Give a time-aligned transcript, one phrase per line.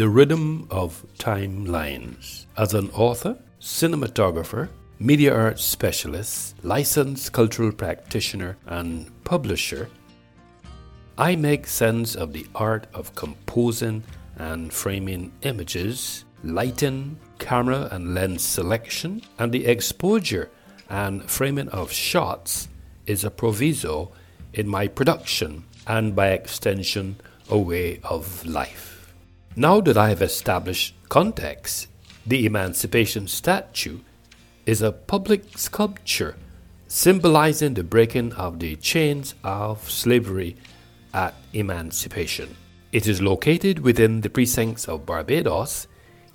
[0.00, 2.46] The Rhythm of Timelines.
[2.56, 9.90] As an author, cinematographer, media arts specialist, licensed cultural practitioner, and publisher,
[11.18, 14.02] I make sense of the art of composing
[14.36, 20.50] and framing images, lighting, camera and lens selection, and the exposure
[20.88, 22.68] and framing of shots
[23.04, 24.12] is a proviso
[24.54, 27.16] in my production and by extension
[27.50, 28.89] a way of life.
[29.56, 31.88] Now that I have established context,
[32.24, 33.98] the Emancipation Statue
[34.64, 36.36] is a public sculpture
[36.86, 40.56] symbolizing the breaking of the chains of slavery
[41.12, 42.56] at emancipation.
[42.92, 45.88] It is located within the precincts of Barbados,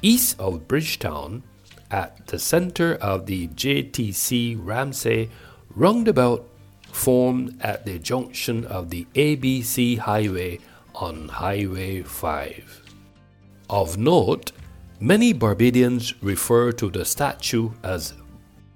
[0.00, 1.42] east of Bridgetown,
[1.90, 5.28] at the center of the JTC Ramsay
[5.76, 6.48] roundabout
[6.90, 10.60] formed at the junction of the ABC Highway
[10.94, 12.81] on Highway 5.
[13.72, 14.52] Of note,
[15.00, 18.12] many Barbadians refer to the statue as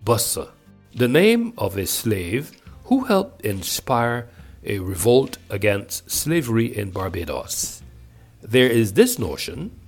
[0.03, 0.53] Bussa,
[0.95, 4.31] the name of a slave who helped inspire
[4.65, 7.83] a revolt against slavery in Barbados.
[8.41, 9.79] There is this notion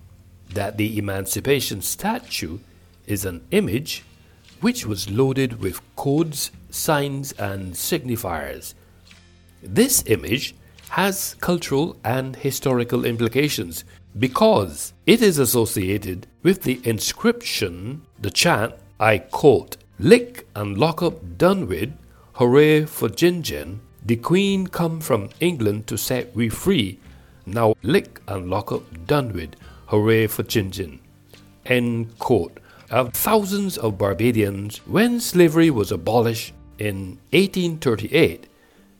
[0.52, 2.58] that the Emancipation statue
[3.06, 4.04] is an image
[4.60, 8.74] which was loaded with codes, signs, and signifiers.
[9.62, 10.54] This image
[10.90, 13.84] has cultural and historical implications
[14.18, 21.38] because it is associated with the inscription, the chant, I quote, Lick and lock up
[21.38, 21.92] done with,
[22.34, 23.42] hooray for Gin
[24.04, 26.98] the Queen come from England to set we free,
[27.44, 29.54] now lick and lock up done with,
[29.86, 31.00] hooray for Gin
[31.66, 32.58] End quote.
[32.90, 38.46] Of thousands of Barbadians when slavery was abolished in 1838,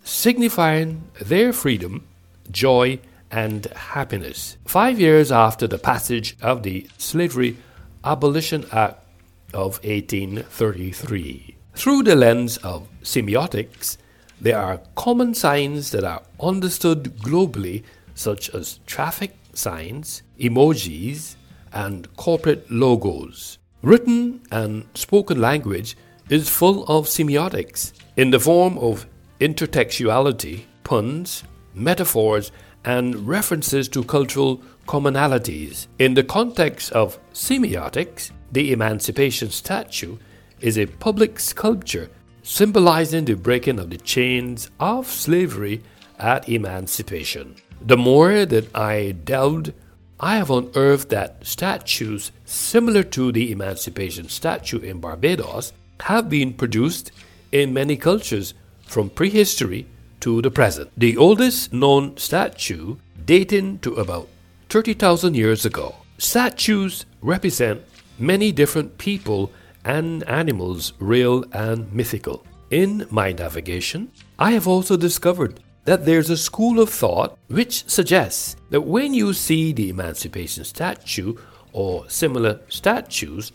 [0.05, 2.06] signifying their freedom,
[2.51, 2.98] joy,
[3.30, 4.56] and happiness.
[4.66, 7.56] Five years after the passage of the Slavery
[8.05, 9.05] Abolition Act
[9.52, 11.56] of 1833.
[11.74, 13.96] Through the lens of semiotics,
[14.40, 17.83] there are common signs that are understood globally,
[18.14, 21.36] such as traffic signs, emojis,
[21.72, 23.58] and corporate logos.
[23.83, 25.96] Written and spoken language
[26.28, 29.06] is full of semiotics in the form of
[29.40, 32.50] intertextuality, puns, metaphors,
[32.89, 35.89] and references to cultural commonalities.
[35.99, 40.17] In the context of semiotics, the Emancipation Statue
[40.61, 42.09] is a public sculpture
[42.43, 45.83] symbolizing the breaking of the chains of slavery
[46.19, 47.57] at emancipation.
[47.83, 49.75] The more that I delved
[50.19, 57.13] I have unearthed that statues similar to the Emancipation statue in Barbados have been produced
[57.53, 59.87] in many cultures from prehistory
[60.20, 60.90] to the present.
[60.96, 64.29] The oldest known statue dating to about
[64.68, 65.95] 30,000 years ago.
[66.18, 67.83] Statues represent
[68.18, 69.52] many different people
[69.84, 72.45] and animals, real and mythical.
[72.70, 78.57] In my navigation, I have also discovered that there's a school of thought which suggests
[78.68, 81.34] that when you see the Emancipation statue
[81.73, 83.52] or similar statues,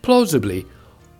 [0.00, 0.64] plausibly,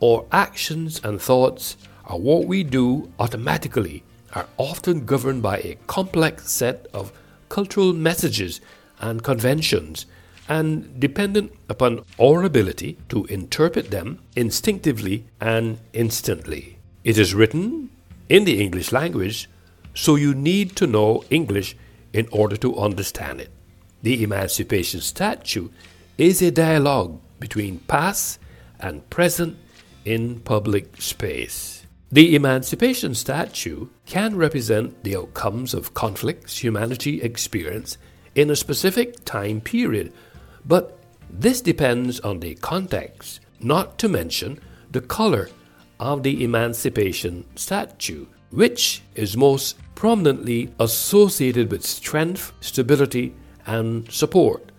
[0.00, 4.02] our actions and thoughts are what we do automatically
[4.34, 7.12] are often governed by a complex set of
[7.48, 8.60] cultural messages
[9.00, 10.06] and conventions
[10.48, 16.78] and dependent upon our ability to interpret them instinctively and instantly.
[17.02, 17.90] It is written
[18.28, 19.48] in the English language
[19.94, 21.76] so you need to know English
[22.12, 23.50] in order to understand it.
[24.02, 25.68] The Emancipation Statue
[26.18, 28.38] is a dialogue between past
[28.78, 29.56] and present
[30.04, 31.73] in public space.
[32.14, 37.98] The Emancipation Statue can represent the outcomes of conflicts humanity experienced
[38.36, 40.12] in a specific time period,
[40.64, 40.96] but
[41.28, 44.60] this depends on the context, not to mention
[44.92, 45.48] the color
[45.98, 53.34] of the Emancipation Statue, which is most prominently associated with strength, stability,
[53.66, 54.70] and support.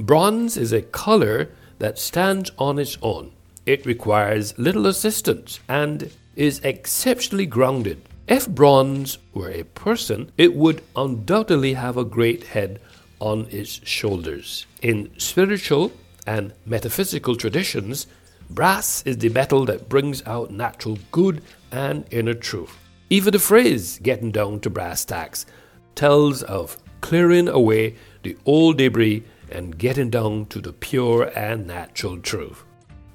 [0.00, 3.30] Bronze is a color that stands on its own.
[3.64, 8.00] It requires little assistance and is exceptionally grounded.
[8.26, 12.80] If bronze were a person, it would undoubtedly have a great head
[13.20, 14.66] on its shoulders.
[14.82, 15.92] In spiritual
[16.26, 18.06] and metaphysical traditions,
[18.50, 22.76] brass is the metal that brings out natural good and inner truth.
[23.10, 25.46] Even the phrase getting down to brass tacks
[25.94, 32.18] tells of clearing away the old debris and getting down to the pure and natural
[32.18, 32.64] truth.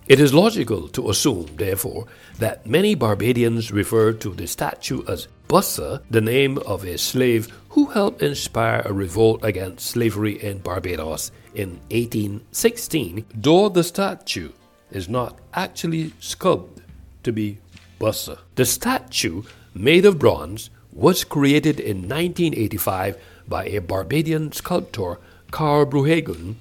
[0.09, 2.07] It is logical to assume, therefore,
[2.39, 7.85] that many Barbadians refer to the statue as Bussa, the name of a slave who
[7.85, 14.51] helped inspire a revolt against slavery in Barbados in 1816, though the statue
[14.89, 16.85] is not actually sculpted
[17.21, 17.59] to be
[17.99, 18.39] Bussa.
[18.55, 19.43] The statue,
[19.75, 23.15] made of bronze, was created in 1985
[23.47, 25.19] by a Barbadian sculptor,
[25.51, 26.55] Karl Broodhagen,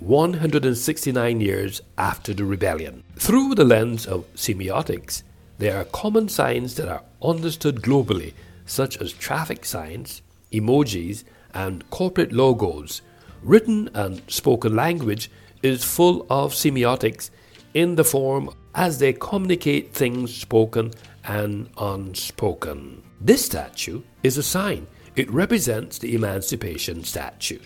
[0.00, 3.02] 169 years after the rebellion.
[3.16, 5.22] Through the lens of semiotics,
[5.58, 8.34] there are common signs that are understood globally,
[8.64, 10.22] such as traffic signs,
[10.52, 13.02] emojis, and corporate logos.
[13.42, 15.30] Written and spoken language
[15.62, 17.30] is full of semiotics
[17.74, 20.92] in the form as they communicate things spoken
[21.24, 23.02] and unspoken.
[23.20, 24.86] This statue is a sign.
[25.16, 27.58] It represents the Emancipation Statue.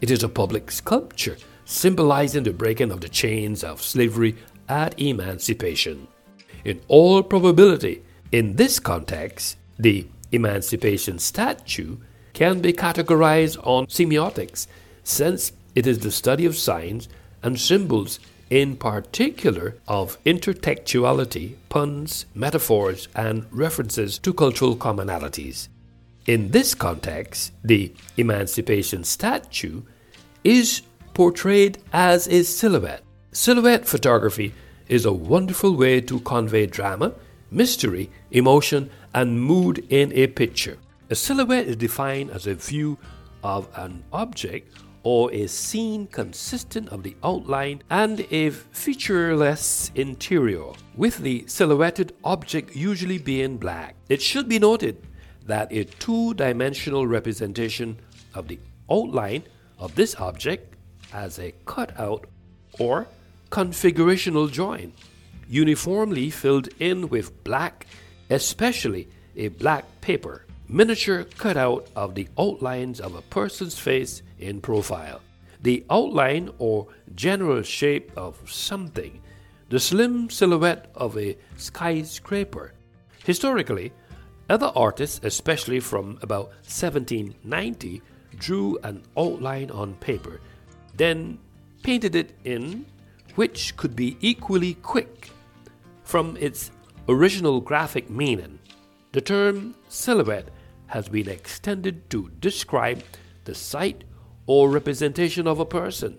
[0.00, 1.36] It is a public sculpture
[1.68, 4.34] symbolizing the breaking of the chains of slavery
[4.70, 6.08] at emancipation.
[6.64, 11.98] In all probability, in this context, the Emancipation Statue
[12.32, 14.66] can be categorized on semiotics,
[15.04, 17.06] since it is the study of signs
[17.42, 18.18] and symbols,
[18.48, 25.68] in particular of intertextuality, puns, metaphors, and references to cultural commonalities.
[26.26, 29.82] In this context, the Emancipation Statue
[30.42, 30.82] is
[31.18, 33.02] portrayed as a silhouette.
[33.32, 34.54] Silhouette photography
[34.86, 37.12] is a wonderful way to convey drama,
[37.50, 40.78] mystery, emotion, and mood in a picture.
[41.10, 42.96] A silhouette is defined as a view
[43.42, 44.72] of an object
[45.02, 52.76] or a scene consistent of the outline and a featureless interior, with the silhouetted object
[52.76, 53.96] usually being black.
[54.08, 55.04] It should be noted
[55.46, 57.98] that a two dimensional representation
[58.34, 59.42] of the outline
[59.80, 60.76] of this object
[61.12, 62.26] as a cutout
[62.78, 63.06] or
[63.50, 64.92] configurational join,
[65.48, 67.86] uniformly filled in with black,
[68.30, 75.20] especially a black paper, miniature cutout of the outlines of a person's face in profile,
[75.62, 79.20] the outline or general shape of something,
[79.70, 82.72] the slim silhouette of a skyscraper.
[83.24, 83.92] Historically,
[84.50, 88.00] other artists, especially from about 1790,
[88.38, 90.40] drew an outline on paper,
[90.98, 91.38] then
[91.82, 92.84] painted it in
[93.36, 95.30] which could be equally quick.
[96.02, 96.70] From its
[97.08, 98.58] original graphic meaning,
[99.12, 100.48] the term silhouette
[100.88, 103.02] has been extended to describe
[103.44, 104.04] the sight
[104.46, 106.18] or representation of a person,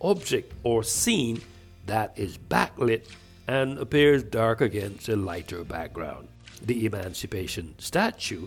[0.00, 1.40] object, or scene
[1.86, 3.08] that is backlit
[3.48, 6.28] and appears dark against a lighter background.
[6.62, 8.46] The Emancipation statue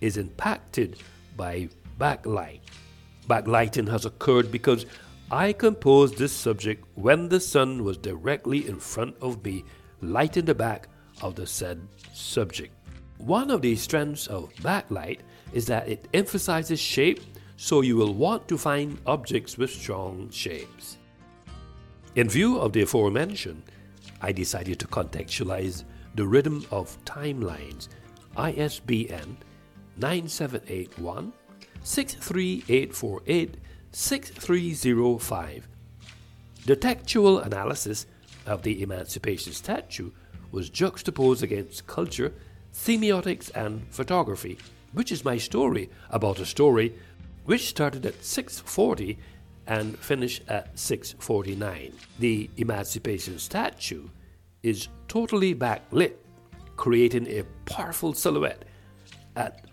[0.00, 0.98] is impacted
[1.36, 1.68] by
[1.98, 2.60] backlight.
[3.28, 4.86] Backlighting has occurred because
[5.30, 9.64] I composed this subject when the sun was directly in front of me,
[10.00, 10.88] lighting the back
[11.20, 11.80] of the said
[12.12, 12.72] subject.
[13.18, 15.20] One of the strengths of backlight
[15.52, 17.20] is that it emphasizes shape,
[17.56, 20.98] so you will want to find objects with strong shapes.
[22.14, 23.64] In view of the aforementioned,
[24.20, 25.82] I decided to contextualize
[26.14, 27.88] the rhythm of timelines
[28.36, 29.38] ISBN
[29.96, 31.32] 9781
[31.82, 33.56] 63848
[33.96, 35.66] 6305.
[36.66, 38.06] The textual analysis
[38.44, 40.10] of the Emancipation Statue
[40.52, 42.34] was juxtaposed against culture,
[42.74, 44.58] semiotics, and photography,
[44.92, 46.94] which is my story about a story
[47.46, 49.18] which started at 640
[49.66, 51.94] and finished at 649.
[52.18, 54.10] The Emancipation Statue
[54.62, 56.16] is totally backlit,
[56.76, 58.66] creating a powerful silhouette
[59.36, 59.64] at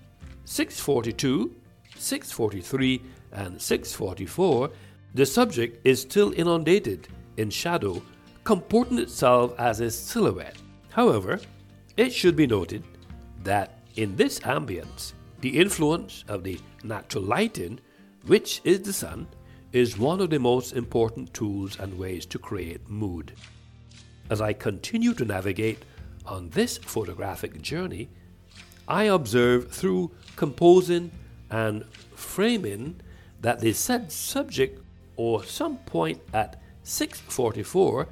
[0.46, 1.54] 642,
[1.98, 3.02] 643,
[3.34, 4.70] and 644,
[5.14, 8.02] the subject is still inundated in shadow,
[8.44, 10.58] comporting itself as a silhouette.
[10.90, 11.40] However,
[11.98, 12.84] it should be noted
[13.44, 17.80] that in this ambience, the influence of the natural lighting,
[18.26, 19.28] which is the sun,
[19.72, 23.34] is one of the most important tools and ways to create mood.
[24.30, 25.84] As I continue to navigate
[26.26, 28.10] on this photographic journey,
[28.88, 31.12] I observe through composing
[31.50, 31.86] and
[32.16, 33.02] framing
[33.44, 34.82] that the said subject
[35.16, 38.08] or some point at 644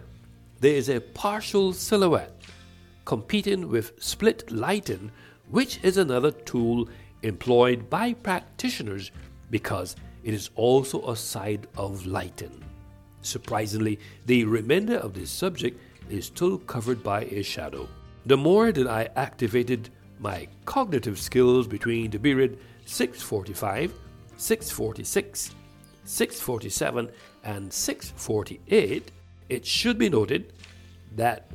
[0.59, 2.39] there is a partial silhouette
[3.05, 5.11] competing with split lighting
[5.49, 6.87] which is another tool
[7.23, 9.11] employed by practitioners
[9.49, 12.63] because it is also a side of lighting.
[13.21, 17.87] Surprisingly, the remainder of this subject is still covered by a shadow.
[18.25, 23.93] The more that I activated my cognitive skills between the period 645
[24.41, 25.53] 646,
[26.03, 27.11] 647,
[27.43, 29.11] and 648,
[29.49, 30.51] it should be noted
[31.15, 31.51] that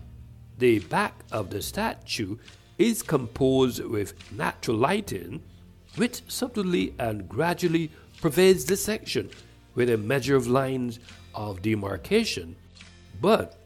[0.58, 2.36] the back of the statue
[2.78, 5.42] is composed with natural lighting,
[5.96, 7.90] which subtly and gradually
[8.20, 9.30] pervades the section
[9.74, 11.00] with a measure of lines
[11.34, 12.54] of demarcation,
[13.20, 13.58] but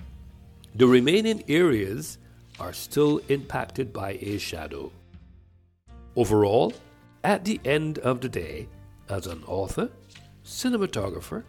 [0.77, 2.17] the remaining areas
[2.59, 4.91] are still impacted by a shadow.
[6.17, 6.73] Overall,
[7.23, 8.67] at the end of the day,
[9.11, 9.91] as an author,
[10.45, 11.45] cinematographer,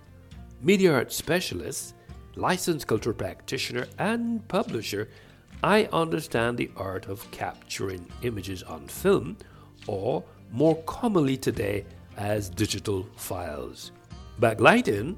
[0.61, 1.95] media art specialist,
[2.35, 5.09] licensed cultural practitioner, and publisher,
[5.63, 9.37] I understand the art of capturing images on film,
[9.87, 11.85] or more commonly today
[12.17, 13.91] as digital files.
[14.39, 15.15] Backlighting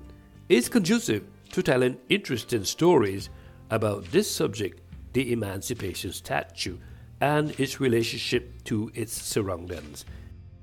[0.49, 3.29] is conducive to telling interesting stories
[3.69, 4.81] about this subject,
[5.13, 6.77] the Emancipation Statue,
[7.21, 10.05] and its relationship to its surroundings.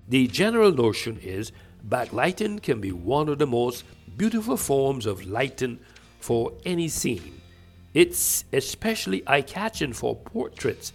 [0.09, 1.53] The general notion is
[1.89, 3.85] backlighting can be one of the most
[4.17, 5.79] beautiful forms of lighting
[6.21, 7.41] for any scene.
[7.95, 10.93] It's especially eye catching for portraits.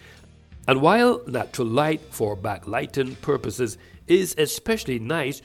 [0.68, 3.78] And while natural light for backlighting purposes
[4.08, 5.42] is especially nice,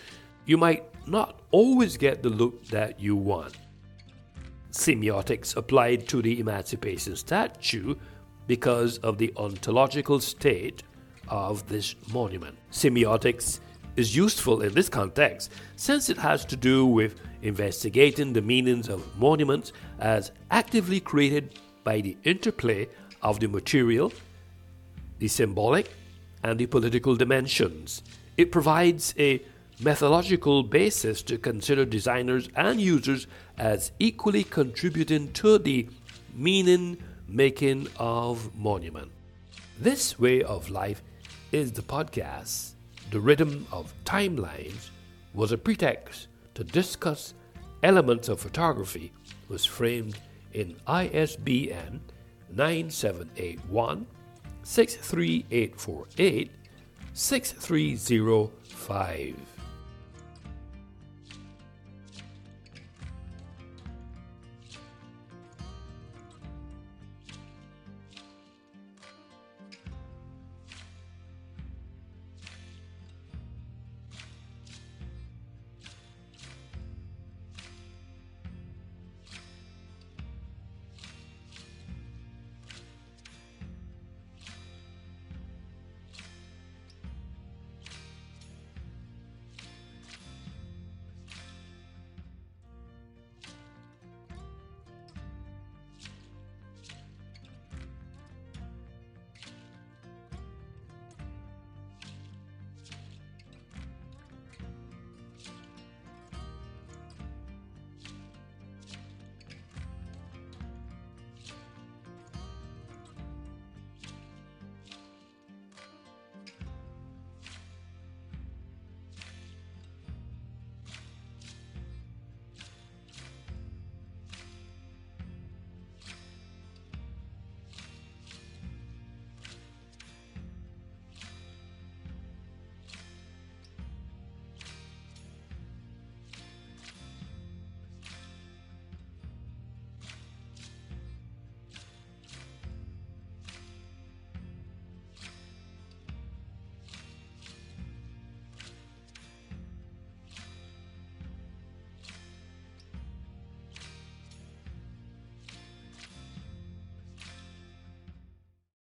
[0.47, 3.57] you might not always get the look that you want.
[4.73, 7.97] Semiotics applied to the Emancipation statue
[8.47, 10.83] because of the ontological state
[11.29, 12.57] of this monument.
[12.71, 13.61] Semiotics
[14.01, 19.07] is useful in this context since it has to do with investigating the meanings of
[19.19, 22.89] monuments as actively created by the interplay
[23.23, 24.13] of the material,
[25.19, 25.91] the symbolic,
[26.43, 28.03] and the political dimensions.
[28.37, 29.43] It provides a
[29.81, 33.27] methodological basis to consider designers and users
[33.59, 35.89] as equally contributing to the
[36.35, 36.97] meaning
[37.29, 39.11] making of monument.
[39.79, 41.03] This way of life
[41.53, 42.80] is the podcast.
[43.11, 44.91] The rhythm of timelines
[45.35, 47.35] was a pretext to discuss
[47.83, 49.13] elements of photography
[49.49, 50.17] was framed
[50.53, 52.01] in ISBN
[52.53, 54.07] 9781
[54.63, 56.51] 63848
[57.13, 59.60] 6305.